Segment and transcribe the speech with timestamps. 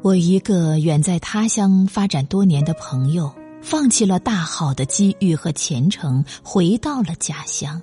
[0.00, 7.82] 我一个远在他乡发展多年的朋友，放弃了大好的机遇和前程，回到了家乡。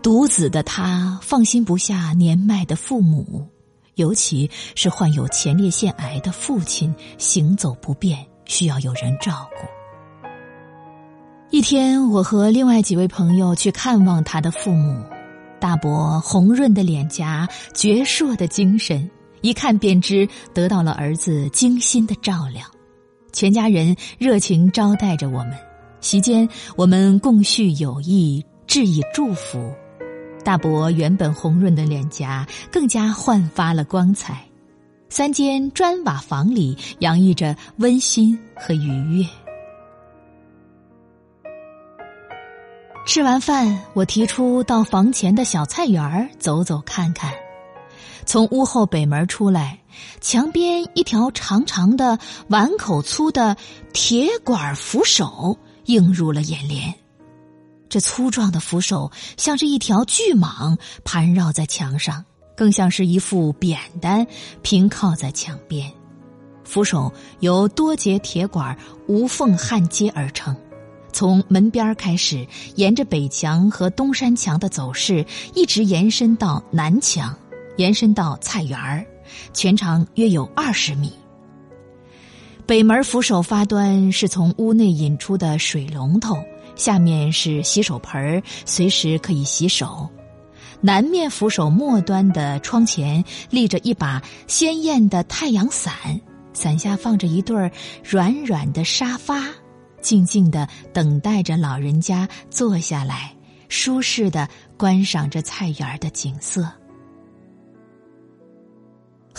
[0.00, 3.46] 独子的他放心不下年迈的父母，
[3.96, 9.66] 尤其是患有前列腺癌的父亲，行走不便，需要有人照顾。
[11.50, 15.04] 一天，我和另外几位朋友去看望他的父母，
[15.58, 19.10] 大伯红润的脸颊，矍铄的精神。
[19.40, 22.64] 一看便知得到了儿子精心的照料，
[23.32, 25.52] 全家人热情招待着我们。
[26.00, 29.72] 席间，我们共叙友谊，致以祝福。
[30.42, 34.42] 大伯原本红润的脸颊更加焕发了光彩。
[35.10, 39.26] 三间砖瓦房里洋溢着温馨和愉悦。
[43.06, 47.32] 吃完饭，我提出到房前的小菜园儿走走看看。
[48.26, 49.80] 从屋后北门出来，
[50.20, 53.56] 墙边一条长长的、碗口粗的
[53.92, 56.94] 铁管扶手映入了眼帘。
[57.88, 62.24] 这粗壮的扶手像是一条巨蟒盘绕在墙上，
[62.56, 64.26] 更像是一副扁担
[64.62, 65.90] 平靠在墙边。
[66.62, 70.54] 扶手由多节铁管无缝焊接而成，
[71.12, 77.36] 从门边开始，沿着北墙和东山墙的走势，一直延伸到南墙。
[77.80, 79.06] 延伸到菜园儿，
[79.54, 81.10] 全长约有二十米。
[82.66, 86.36] 北门扶手发端是从屋内引出的水龙头，
[86.76, 90.06] 下面是洗手盆儿随时可以洗手。
[90.82, 95.94] 南面扶手末端的窗前立着一把鲜艳的太阳伞，
[96.52, 97.70] 伞下放着一对儿
[98.04, 99.42] 软软的沙发，
[100.02, 103.34] 静静的等待着老人家坐下来，
[103.70, 106.70] 舒适的观赏着菜园的景色。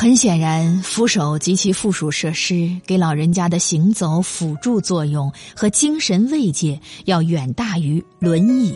[0.00, 8.74] 很显然，扶手及其附属设施给老人家的行走辅助作用和精神慰藉要远大于轮椅。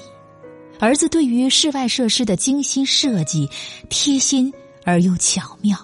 [0.78, 3.48] 儿子对于室外设施的精心设计，
[3.88, 4.52] 贴心
[4.84, 5.78] 而又巧妙。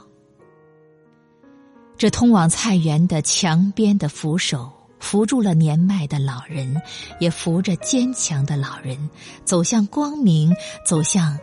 [1.97, 6.79] 这通往菜园的墙边的扶手，扶住了年迈的老人，
[7.19, 9.09] 也扶着坚强的老人，
[9.47, 11.35] 走向光明，走向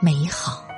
[0.00, 0.71] 美好。